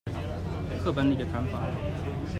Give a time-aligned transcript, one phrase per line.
[0.83, 1.59] 課本裡的談法